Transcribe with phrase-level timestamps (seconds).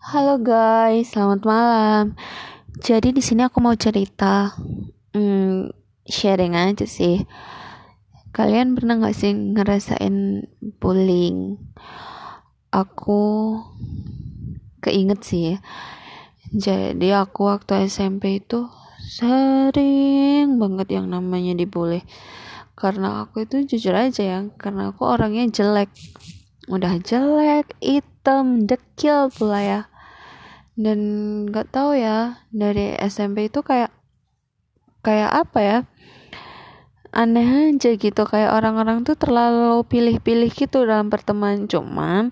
[0.00, 2.16] Halo guys, selamat malam.
[2.80, 4.56] Jadi di sini aku mau cerita,
[5.12, 5.68] hmm,
[6.08, 7.28] sharing aja sih.
[8.32, 10.48] Kalian pernah gak sih ngerasain
[10.80, 11.60] bullying?
[12.72, 13.60] Aku
[14.80, 15.60] keinget sih.
[16.48, 18.72] Jadi aku waktu SMP itu
[19.04, 22.08] sering banget yang namanya dibully.
[22.72, 25.92] Karena aku itu jujur aja ya, karena aku orangnya jelek.
[26.72, 29.89] Udah jelek, hitam, dekil pula ya
[30.80, 30.98] dan
[31.52, 33.92] nggak tahu ya dari SMP itu kayak
[35.04, 35.78] kayak apa ya?
[37.12, 42.30] Aneh aja gitu kayak orang-orang tuh terlalu pilih-pilih gitu dalam pertemanan cuman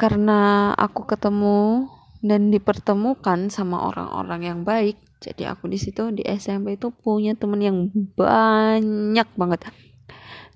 [0.00, 1.86] karena aku ketemu
[2.24, 7.62] dan dipertemukan sama orang-orang yang baik jadi aku di situ di SMP itu punya temen
[7.62, 7.78] yang
[8.18, 9.70] banyak banget.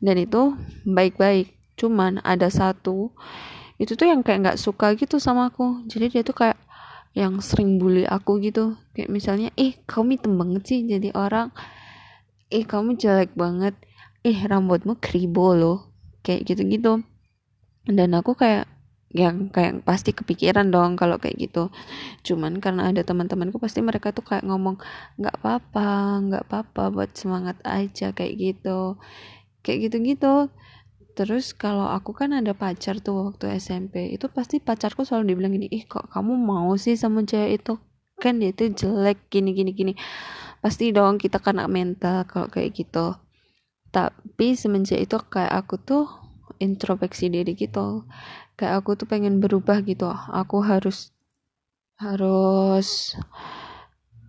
[0.03, 3.14] Dan itu baik-baik cuman ada satu
[3.77, 5.84] itu tuh yang kayak nggak suka gitu sama aku.
[5.84, 6.59] Jadi dia tuh kayak
[7.12, 8.77] yang sering bully aku gitu.
[8.97, 11.53] Kayak misalnya ih kamu hitam banget sih jadi orang.
[12.48, 13.77] Ih kamu jelek banget.
[14.25, 15.78] Ih rambutmu kribo loh.
[16.25, 17.05] Kayak gitu-gitu.
[17.84, 18.69] Dan aku kayak
[19.17, 21.69] yang kayak pasti kepikiran dong kalau kayak gitu.
[22.25, 24.77] Cuman karena ada teman-temanku pasti mereka tuh kayak ngomong
[25.20, 25.89] nggak apa-apa
[26.27, 28.97] nggak apa-apa buat semangat aja kayak gitu.
[29.65, 30.48] Kayak gitu-gitu
[31.17, 35.67] terus kalau aku kan ada pacar tuh waktu SMP itu pasti pacarku selalu dibilang gini
[35.72, 37.75] ih kok kamu mau sih sama cewek itu?
[38.20, 39.92] Kan dia itu jelek gini gini gini.
[40.61, 43.17] Pasti dong kita kena mental kalau kayak gitu.
[43.89, 46.05] Tapi semenjak itu kayak aku tuh
[46.61, 48.05] introspeksi diri gitu.
[48.56, 50.09] Kayak aku tuh pengen berubah gitu.
[50.12, 51.12] Aku harus
[51.97, 53.17] harus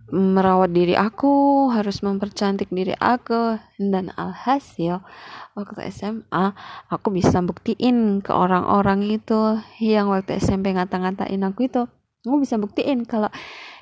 [0.08, 5.04] merawat diri aku, harus mempercantik diri aku dan alhasil
[5.52, 6.54] waktu SMA
[6.88, 11.84] aku bisa buktiin ke orang-orang itu yang waktu SMP ngata-ngatain aku itu
[12.24, 13.28] aku bisa buktiin kalau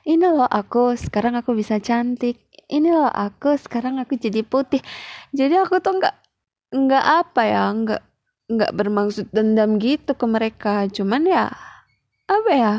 [0.06, 4.82] ini loh aku sekarang aku bisa cantik ini loh aku sekarang aku jadi putih.
[5.30, 6.14] Jadi aku tuh nggak
[6.74, 8.02] nggak apa ya nggak
[8.46, 11.46] nggak bermaksud dendam gitu ke mereka cuman ya
[12.26, 12.72] apa ya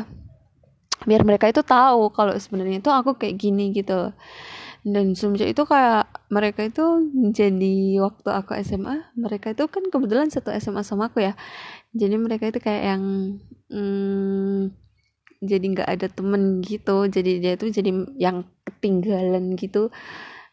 [1.08, 4.12] biar mereka itu tahu kalau sebenarnya itu aku kayak gini gitu.
[4.86, 6.84] Dan semenjak itu kayak mereka itu
[7.34, 11.34] jadi waktu aku SMA mereka itu kan kebetulan satu SMA sama aku ya.
[11.96, 13.02] Jadi mereka itu kayak yang
[13.72, 14.70] hmm,
[15.42, 17.10] jadi nggak ada temen gitu.
[17.10, 19.90] Jadi dia tuh jadi yang ketinggalan gitu.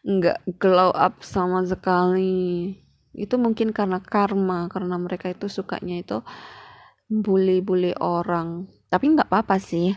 [0.02, 2.74] Nggak glow up sama sekali.
[3.14, 6.20] Itu mungkin karena karma karena mereka itu sukanya itu
[7.08, 8.66] bully-bully orang.
[8.90, 9.94] Tapi nggak apa-apa sih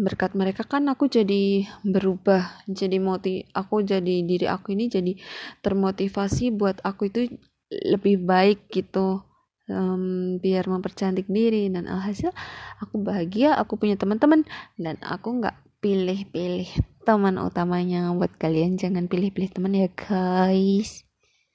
[0.00, 5.12] berkat mereka kan aku jadi berubah jadi moti aku jadi diri aku ini jadi
[5.60, 7.28] termotivasi buat aku itu
[7.70, 9.22] lebih baik gitu
[9.70, 11.70] um, biar mempercantik diri.
[11.70, 12.34] Dan alhasil
[12.82, 14.44] aku bahagia aku punya teman-teman
[14.76, 16.68] dan aku nggak pilih-pilih
[17.06, 18.10] teman utamanya.
[18.12, 21.09] Buat kalian jangan pilih-pilih teman ya guys